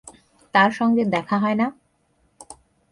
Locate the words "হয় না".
1.37-1.67